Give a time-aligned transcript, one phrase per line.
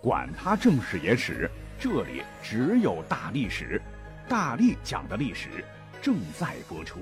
[0.00, 3.82] 管他正史野史，这里只有大历史，
[4.28, 5.64] 大力讲的历史
[6.00, 7.00] 正在播出。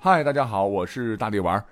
[0.00, 1.62] 嗨，大家好，我是大力丸。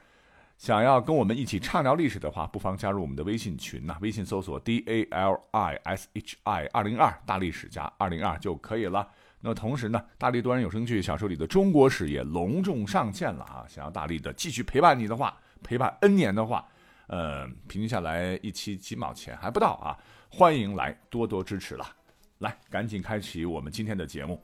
[0.58, 9.08] 想要跟我们一起畅聊历史的话，不妨加入我们的微信群呐，微信搜索 D A L I S H I 二零二大历史加二零二就可以了。
[9.40, 13.64] 那么同时呢，大力多人有声剧小说里的中国史也隆重上线了啊！
[13.66, 16.62] 想要大力的继续陪伴你的话，陪伴 N 年的话。
[17.06, 19.96] 呃，平均下来一期几毛钱还不到啊！
[20.28, 21.86] 欢迎来多多支持了，
[22.38, 24.42] 来赶紧开启我们今天的节目。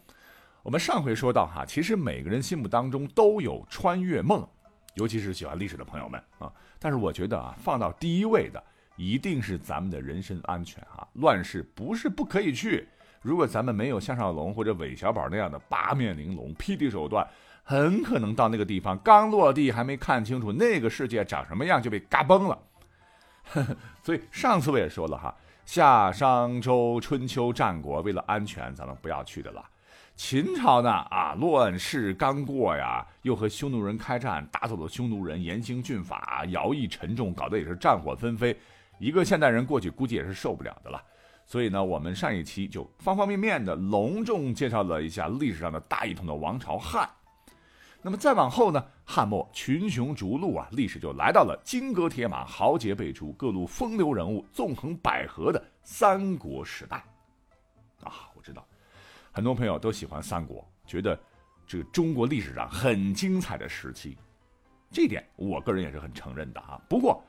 [0.63, 4.49] 我们上回说到哈，其实每个人心目当中都有穿越梦，
[4.95, 6.53] 尤其是喜欢历史的朋友们啊。
[6.79, 8.63] 但是我觉得啊，放到第一位的
[8.97, 11.07] 一定是咱们的人身安全哈。
[11.15, 12.87] 乱世不是不可以去，
[13.23, 17.27] 如果咱们没有项少龙或者韦小宝那样的八面玲珑、霹雳手段。
[17.63, 22.59] 很可能到那个地方刚落地，还没看清楚那个世界长什么样，就被嘎崩了。
[24.03, 29.65] 所以上次我也说了哈，夏商周春秋战国，为了安全，咱们不要去的了。
[30.15, 38.57] 秦朝呢啊，乱世刚过呀，又和匈奴人开战，打走了匈奴人，严刑峻法，徭役沉重，搞得也是战火纷飞。
[38.99, 41.03] 一个现代人过去估计也是受不了的了。
[41.47, 47.09] 所以呢，我们上一期就方方面面的隆重介绍了一下历史上的大一统的王朝汉。
[48.05, 48.85] 那么再往后呢？
[49.05, 56.97] 汉末群雄逐鹿啊，历史就来到了金戈铁马、豪杰辈出、各路风流人物纵横捭阖的三国时代。
[58.03, 58.67] 啊，我知道，
[59.31, 61.19] 很多朋友都喜欢三国，觉得
[61.65, 64.19] 这个中国历史上很精彩的时期。
[64.91, 66.81] 这点，我个人也是很承认的啊。
[66.89, 67.23] 不过，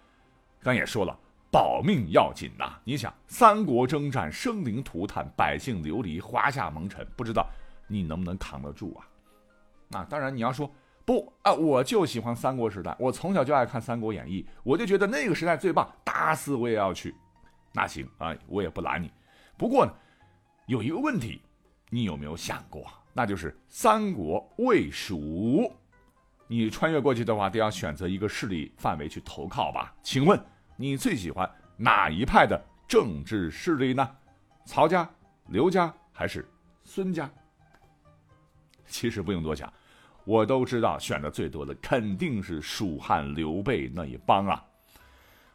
[0.60, 1.16] 刚也说了，
[1.52, 2.80] 保命要紧呐。
[2.84, 7.48] 你想，三国征战，生灵涂炭，百姓流离，华夏蒙尘，不知道
[7.88, 9.06] 你能不能扛得住啊？
[9.96, 10.70] 啊，当然你要说
[11.06, 17.14] 不啊，我就喜欢三国时代，我从小就爱看《三国演义》，我就觉得那个时代最棒，打死我也要去。
[17.74, 19.12] 那行啊，我也不拦你。
[19.58, 19.94] 不过呢，
[20.68, 21.42] 有一个问题，
[21.90, 22.86] 你有没有想过？
[23.14, 25.72] 那就是三国魏蜀吴，
[26.48, 29.94] 你穿越过去的话，都要选择一个势力范围去投靠吧？
[30.02, 30.40] 请问
[30.76, 34.10] 你最喜欢哪一派的政治势力呢？
[34.66, 35.08] 曹家、
[35.48, 36.50] 刘家还是
[36.84, 37.30] 孙家？
[38.86, 39.72] 其实不用多想。
[40.26, 44.64] 我都知道，选的最多的肯定是蜀汉刘备那一帮啊！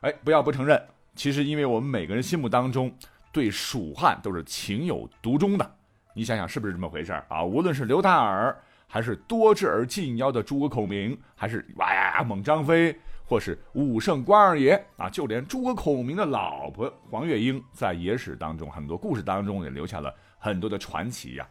[0.02, 0.80] 哎，不要不承认，
[1.14, 2.94] 其实因为我们每个人心目当中
[3.32, 5.74] 对蜀汉都是情有独钟的。
[6.14, 7.42] 你想想是不是这么回事啊？
[7.42, 8.54] 无论是刘大耳，
[8.86, 21.48] 还是多智而近妖的诸葛孔明，还是哇呀猛张飞，或是武圣关二爷啊，就连诸葛孔明的老婆黄月英，在野史当中很多故事当中也留下了很多的传奇呀。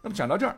[0.00, 0.56] 那么讲到这儿。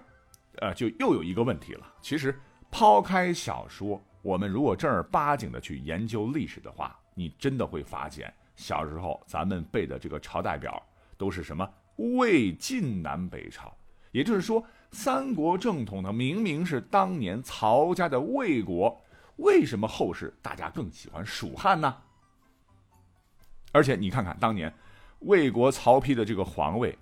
[0.61, 1.87] 呃，就又有一个问题了。
[2.03, 2.39] 其实，
[2.71, 10.83] 抛开小说，我们如果正儿八经的去研究历史的话，你真的会发现，小时候咱们背的这个朝代表
[11.17, 13.75] 都是什么魏晋南北朝。
[14.13, 19.01] 也就是说，三国正统呢，明明是当年曹家的魏国，
[19.37, 21.97] 为什么后世大家更喜欢蜀汉呢？
[23.73, 24.71] 而且你看看当年
[25.21, 26.99] 魏国曹丕的这个皇位。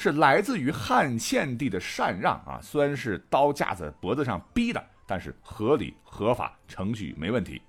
[0.00, 7.60] 是来自于汉献帝的禅让啊，虽然是刀架在脖子上逼的，但是合理合法，程序没问题。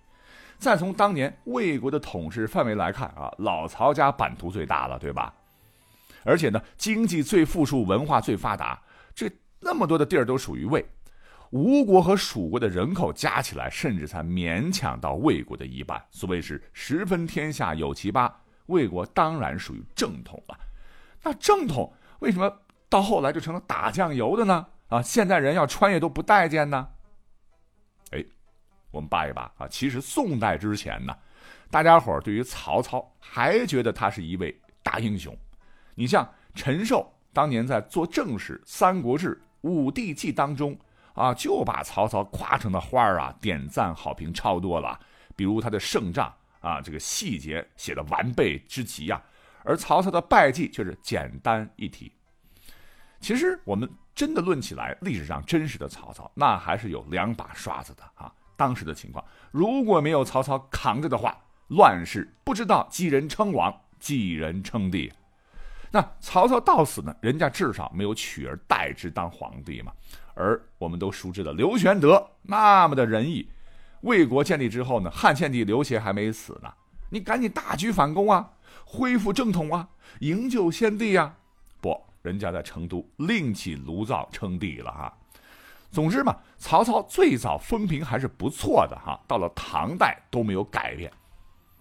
[0.59, 5.33] 再从当年魏国的统治范围来看啊，老曹家版图最大了，对吧？
[6.23, 8.79] 而且呢，经济最富庶，文化最发达，
[9.15, 9.27] 这
[9.59, 10.85] 那么多的地儿都属于魏。
[11.49, 15.99] 吴国和蜀国的人口加起来，甚至才勉强到魏国的一半。
[16.11, 18.31] 所谓是十分天下有其八，
[18.67, 20.55] 魏国当然属于正统了。
[21.23, 21.91] 那正统。
[22.19, 24.67] 为什么到后来就成了打酱油的呢？
[24.87, 26.87] 啊，现代人要穿越都不待见呢？
[28.11, 28.25] 哎，
[28.91, 31.15] 我们扒一扒啊，其实宋代之前呢，
[31.69, 35.35] 大家伙对于曹操还觉得他是一位大英雄。
[35.95, 40.77] 你像陈寿当年在做正史《三国志·武帝纪》当中
[41.13, 44.99] 啊，就把曹操夸成的花儿啊，点赞好评超多了。
[45.35, 49.21] 比如他的胜仗啊，这个细节写的完备之极呀。
[49.63, 52.11] 而曹操的败绩却是简单一提。
[53.19, 58.31] 其实我们真的论起来，历史上真实的曹操，那还是有两把刷子的啊。
[58.55, 65.11] 当时的情况，如果没有曹操扛着的话，乱世不知道几人称王，几人称帝。
[65.91, 69.91] 那曹操到死呢，人家至少没有取而代之当皇帝嘛。
[70.33, 73.49] 而我们都熟知的刘玄德那么的仁义，
[74.01, 76.73] 魏国建立之后呢，汉献帝刘协还没死呢，
[77.09, 78.51] 你赶紧大举反攻啊！
[78.91, 79.87] 恢复正统啊，
[80.21, 81.35] 营救先帝呀！
[81.79, 85.15] 不，人家在成都另起炉灶称帝了哈。
[85.91, 91.11] 总之嘛，曹操最早风评还是不错的哈，到了唐代都没有改变。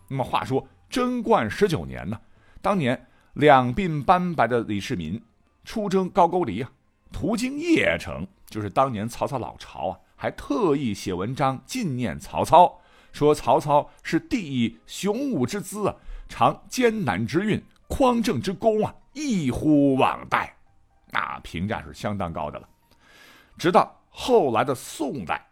[0.06, 2.20] 那么话说贞观十九年呢，
[2.60, 5.18] 当年两鬓斑白的李世民
[5.64, 6.70] 出征高句丽啊，
[7.10, 12.80] 途经邺城，就是当年曹操老巢啊，还特意写文章纪念曹操，
[13.12, 15.96] 说曹操是第一雄武之姿啊，
[16.28, 20.54] 尝艰难之运，匡正之功啊，一乎往代，
[21.10, 22.68] 那评价是相当高的了。
[23.56, 25.44] 直到后来的宋代，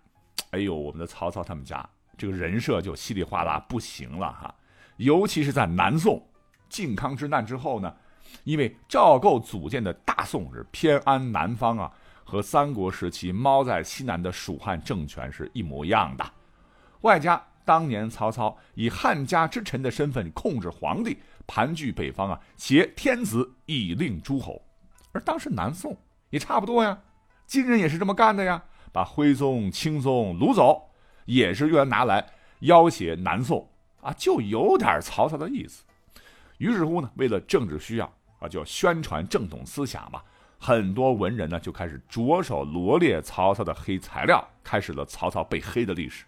[0.50, 1.84] 哎呦，我们的曹操他们家
[2.17, 4.55] 这个人设就稀里哗啦不行了哈，
[4.96, 6.25] 尤其是在南宋
[6.69, 7.94] 靖康之难之后呢，
[8.44, 11.90] 因为赵构组建的大宋是偏安南方啊，
[12.25, 16.25] 和三国时期猫在西南的蜀汉政权是一模一样的，
[17.00, 24.63] 外加当年曹操以汉家之臣的身份控制皇帝，盘踞北方啊，挟天子以令诸侯，
[25.13, 25.95] 而当时南宋
[26.31, 26.97] 也差不多呀。
[27.45, 30.91] 金人也是这么干的呀，把徽宗、钦宗掳走，
[31.25, 32.25] 也是用来拿来
[32.61, 33.69] 要挟南宋
[34.01, 35.85] 啊，就有点曹操的意思。
[36.59, 40.23] 于是乎呢，为了政治需要啊，就宣传正统思想嘛，
[40.59, 46.25] 很多文人呢就开始着手罗列曹操的黑材料，开始了曹操被黑的历史。《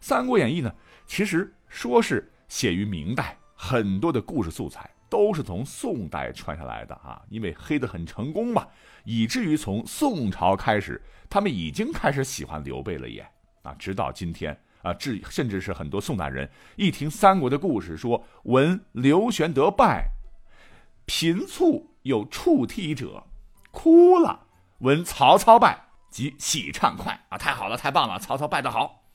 [0.00, 0.72] 三国演义》呢，
[1.06, 8.66] 其实说是写于明代，很多的故事素材都是从宋代传下来的啊，因为黑的很成功嘛。
[9.04, 13.26] 以至于从宋朝开始，他们已经开始喜欢刘备了耶！
[13.62, 20.10] 啊，直到今天啊，至甚至是很多宋代人一听三国的故事，说闻刘玄德败，
[21.06, 23.24] 频促有触涕者，
[23.70, 24.46] 哭了；
[24.80, 27.38] 闻曹操败，即喜畅快啊！
[27.38, 29.07] 太好了，太棒了，曹操败得好。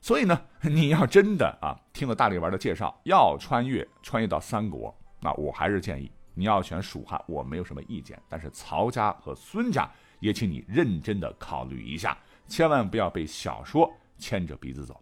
[0.00, 6.10] 所以呢， 你要真的啊，听了大力丸的介绍，要穿越穿越到三国，那我还是建议。
[6.34, 12.16] 你要选蜀汉，我没有什么意见，但是曹家和孙家也请你认真的考虑一下，
[12.46, 14.98] 千万不要被小说牵着鼻子走。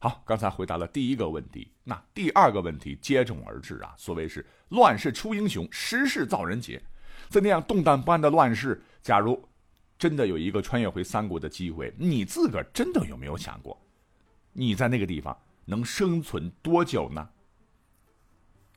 [0.00, 6.82] 好，刚才回答了第一个问题，那第二个问题接踵而至啊，所谓是乱世出英雄，时势造人杰，
[7.28, 9.40] 在那样动荡不安的乱世，假如
[9.96, 13.80] 真的有一个穿越回三国的机会，你自个儿真的有没有想过，
[14.54, 15.36] 你在那个地方
[15.66, 17.28] 能生存多久呢？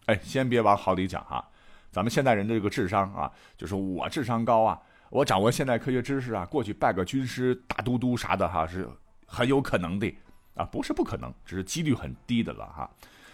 [0.07, 1.49] 哎，先别往好里讲哈，
[1.91, 8.89] 咱们现代人的这个智商啊，就是我智商高啊，我掌握现代科学知识啊，过去拜个军师、大都督啥的哈，是
[9.25, 10.13] 很有可能的
[10.55, 12.89] 啊，不是不可能，只是几率很低的了哈。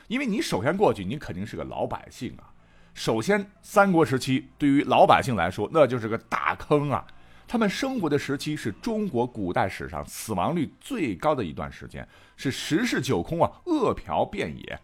[0.08, 2.52] 因为你首先过去，你肯定是个老百姓啊。
[2.94, 7.06] 首先，三国时期对于老百姓来说，那就是个大坑啊。
[7.54, 12.04] 他们生活的时期是中国古代史上死亡率最高的一段时间，
[12.36, 14.80] 是十室九空啊，饿殍遍野。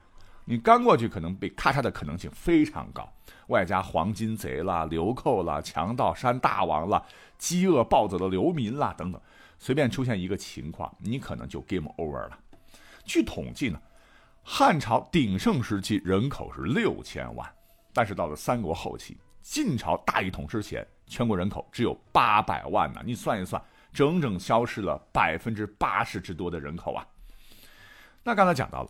[0.45, 3.12] 你刚过去，可能被咔嚓的可能性非常高，
[3.48, 7.04] 外加黄金贼啦、流寇啦、强盗山大王啦、
[7.39, 9.19] 饥饿暴走的流民啦等等，
[9.57, 12.38] 随便出现一个情况，你可能就 game over 了。
[13.04, 13.81] 据统计呢，
[14.44, 17.51] 汉朝鼎盛时期人口是六千万，
[17.92, 23.02] 但是到了三国后期，晋朝大一统之前，全国人口只有八百万呢。
[23.06, 23.62] 你算一算，
[23.92, 27.06] 整整消失了百分之八十之多的人口啊。
[28.24, 28.90] 那刚才讲到了。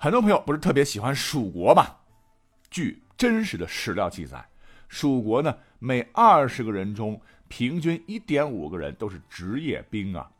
[0.00, 1.84] 很多朋友不是特别喜欢蜀国嘛？
[2.70, 4.48] 据真实的史料记载，
[4.86, 10.30] 蜀国呢每二十个人中平均一点五个人都是职业兵啊。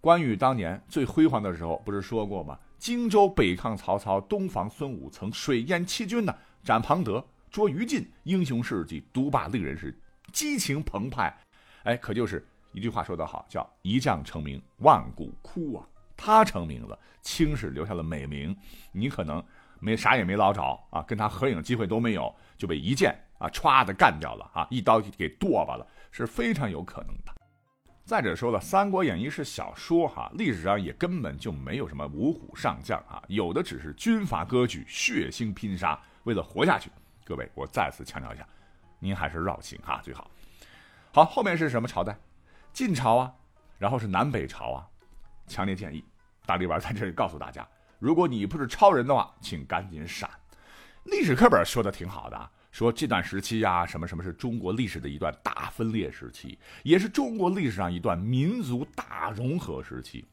[0.00, 2.58] 关羽当年最辉煌的时候不是说过吗？
[2.78, 9.94] 荆州北抗曹操，东防孙武，曾水淹七军呢，斩庞德，捉于禁，英雄事迹，独霸令人是
[10.32, 11.32] 激情澎湃。
[11.84, 15.86] 哎，可就是一句话说得好，叫一将成名，万骨枯啊。
[16.16, 18.56] 他成名了，青史留下了美名，
[18.92, 19.44] 你可能
[19.80, 27.32] 没啥也没捞着啊，跟他合影机会都没有，就被一剑啊歘的干掉了啊，一刀给剁吧了，是非常有可能的。
[28.04, 36.90] 再者说了，《三国演义》是小说哈，历史上也根本就没有什么五虎上将啊，有的只是军阀割据、血腥拼杀，为了活下去。
[37.24, 38.46] 各位，我再次强调一下，
[39.02, 40.30] 您还是绕行哈最好。
[41.12, 42.16] 好，后面是什么朝代？
[42.72, 43.34] 晋朝啊，
[43.76, 44.86] 然后是南北朝啊，
[45.48, 46.04] 强烈建议。
[46.46, 47.66] 大力丸在这里告诉大家：
[47.98, 50.30] 如果你不是超人的话，请赶紧闪。
[51.04, 60.24] 历史课本说的挺好的，说这段时期呀，什么什么是中国历史的一段大分裂时期，也是中国历史上一段民族大融合时期。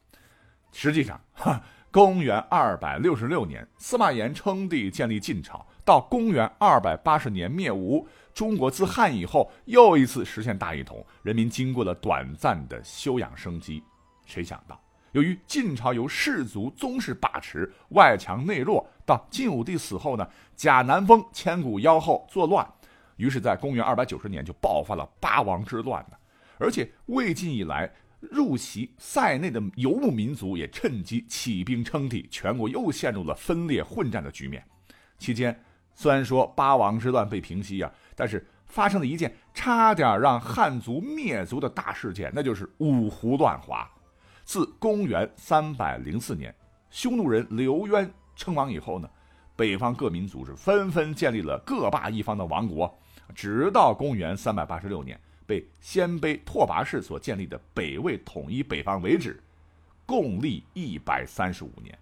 [0.72, 1.60] 实际上，哈，
[1.90, 13.82] 公元二百六十六年，司马炎称帝建立晋朝，到公元二百八十年灭吴，中国自汉以后又一次实现大一统，人民经过了短暂的休养生息。
[14.26, 14.80] 谁想到？
[15.12, 22.64] 由于晋朝由士族宗室把持，外强内弱，到晋武帝死后呢，贾南风千古妖后作乱，
[23.16, 26.16] 于是，在公元二百九十年就爆发了八王之乱呢。
[26.58, 34.64] 而且魏晋以来，入袭塞内的游牧民族也趁机起兵称帝，全国又陷入了分裂混战的局面。
[35.18, 35.60] 期间，
[36.00, 43.86] 虽然说八王之乱被平息啊，但是发生了一件差点让汉族灭族的大事件，那就是五胡乱华。
[44.42, 46.54] 自公元三百零四年，
[46.88, 49.06] 匈奴人刘渊称王以后呢，
[49.54, 52.98] 北方各民族是纷纷建立了各霸一方的王国，
[53.34, 59.38] 直到公元三百八十六年被鲜卑拓跋氏所建立的北魏统一北方为止，
[60.06, 61.94] 共历一百三十五年。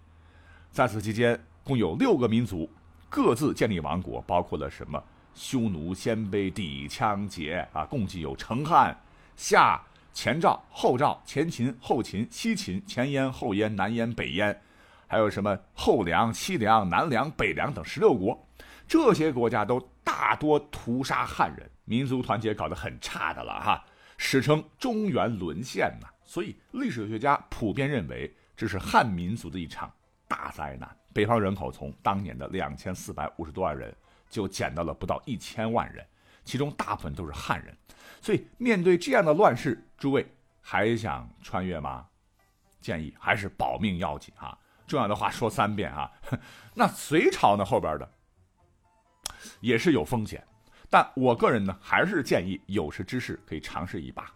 [0.71, 2.69] 在此期间，共有六个民族。
[3.09, 8.95] 各自建立王国，包括了什么匈奴、鲜卑、氐、羌、羯啊，共计有成汉、
[9.35, 9.81] 夏、
[10.13, 14.61] 前赵、后赵、前秦、后秦、西秦、前燕、后燕、南燕、北燕，
[15.07, 18.47] 还有什么后梁、西梁、南梁、北梁等十六国。
[18.87, 23.83] 这些国家都大多屠杀汉人，民族团结搞得很差的了哈，
[24.17, 26.07] 史称中原沦陷呐。
[26.23, 29.91] 所以历史学家普遍认为，这是汉民族的一场
[30.27, 30.89] 大灾难。
[31.13, 33.95] 北方人口从当年的两千四百五十多万人，
[34.29, 36.05] 就减到了不到一千万人，
[36.43, 37.75] 其中大部分都是汉人。
[38.21, 40.25] 所以面对这样的乱世，诸位
[40.61, 42.05] 还想穿越吗？
[42.81, 44.57] 建议还是保命要紧啊！
[44.87, 46.11] 重要的话说三遍啊！
[46.75, 47.65] 那隋朝呢？
[47.65, 48.09] 后边的
[49.59, 50.45] 也是有风险，
[50.89, 54.31] 但我个人呢，还是建议有识之士可以尝试一把。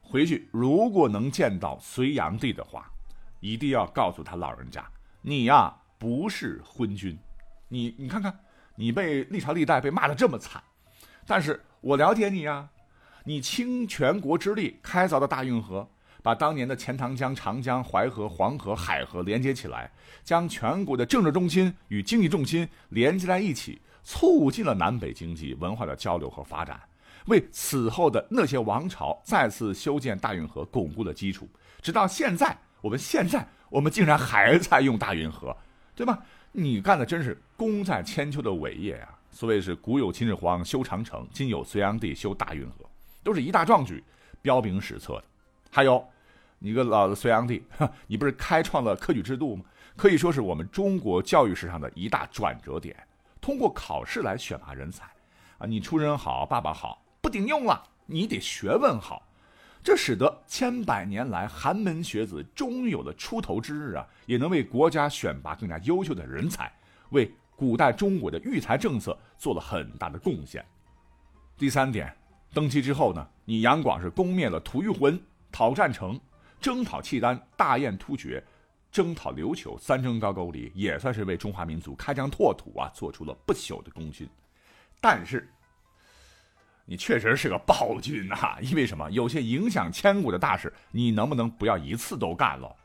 [0.00, 2.90] 回去如果能见到隋炀帝的话，
[3.40, 4.84] 一定要告诉他老人家，
[5.22, 5.74] 你呀。
[5.98, 7.18] 不是昏君，
[7.68, 8.38] 你你看看，
[8.74, 10.62] 你被历朝历代被骂的这么惨，
[11.26, 12.68] 但是我了解你呀，
[13.24, 15.88] 你倾全国之力开凿的大运河，
[16.22, 19.90] 把当年的钱塘江、长江、淮河、黄河、海河连接起来，
[20.22, 26.80] 将全国的政治中心与经济重心连接在一起，促进了南北经济文化的交流和发展，
[27.26, 31.48] 为此后的那些王朝再次修建大运河巩固了基础。
[31.80, 35.56] 直到现在，我们现在我们竟然还在用大运河。
[35.94, 36.22] 对吧？
[36.52, 39.18] 你干的真是功在千秋的伟业啊！
[39.30, 42.84] 所谓是古有秦始皇修长城，今有隋炀帝修大运河，
[43.22, 44.02] 都是一大壮举，
[44.40, 45.24] 彪炳史册的。
[45.70, 46.06] 还有，
[46.60, 47.62] 你个老的隋炀帝，
[48.06, 49.64] 你不是开创了科举制度吗？
[49.96, 52.96] 可以说是我们中国教育史上的一大转折点。
[53.40, 55.04] 通过考试来选拔人才，
[55.58, 59.22] 啊，你出身好，爸爸好，不顶用了，你得学问好。
[59.84, 66.72] 这使得千百年来寒门学子终于有了出头之日啊，也能为国家选拔更加优秀的人才，
[67.10, 70.64] 为古代中国的育才政策做了很大的贡献。
[71.58, 72.16] 第三点，
[72.54, 75.22] 登基之后呢，你杨广是攻灭了吐谷浑、
[75.52, 76.18] 讨战城、
[76.62, 78.42] 征讨契丹、大宴突厥、
[78.90, 84.26] 征讨琉球，三征高句丽，也算是为中华民族开疆拓土啊，做出了不朽的功勋。
[84.98, 85.46] 但是。
[86.86, 88.58] 你确实是个暴君呐！
[88.60, 89.10] 因为什么？
[89.10, 92.76] 有些影响千古的大事，你能不能不要一次都干了？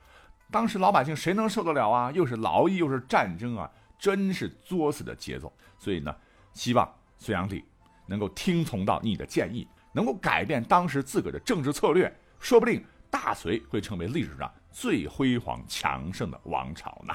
[0.49, 2.11] 当时老百姓谁能受得了啊？
[2.11, 5.51] 又是劳役，又是战争啊，真是作死的节奏。
[5.77, 6.15] 所以呢，
[6.53, 7.63] 希望隋炀帝
[8.05, 17.13] 能够听从到你的建议，能够改变当时自个的政治策略，说不定大隋会成为历史上最辉煌强盛的王朝呢。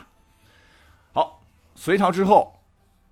[1.14, 1.42] 好，
[1.74, 2.54] 隋朝之后。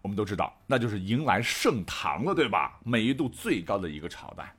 [0.02, 2.78] 我们都知道，那就是迎来盛唐了，对吧？
[2.84, 4.52] 美誉度最高的一个朝代。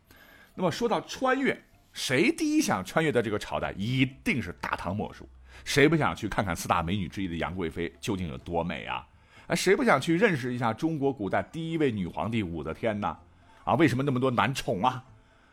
[0.55, 5.27] 那么说到穿越，谁第一想穿越的这个朝代，一定是大唐莫属。
[5.65, 9.05] 谁不想去看看四大美女之一的杨贵妃究竟有多美啊？
[9.47, 13.17] 哎，谁不想去认识一下中国古代第一位女皇帝武则天呢？
[13.65, 15.03] 啊，为什么那么多男宠啊？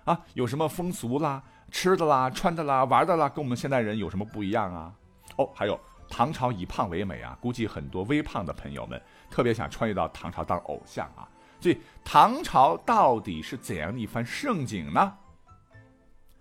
[0.05, 4.93] 啊，有什么风俗啦、吃的啦、穿的啦、玩的啦，跟我们现代人有什么不一样啊？
[5.37, 5.79] 哦，还有。
[6.11, 9.01] 唐朝以胖为美啊，估计很多微胖的朋友们
[9.31, 11.27] 特别想穿越到唐朝当偶像啊。
[11.61, 15.17] 所以唐朝到底是怎样的一番盛景呢？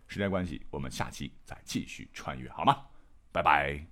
[0.07, 2.81] 时间关系，我们下期再继续穿越好吗？
[3.31, 3.89] 拜拜。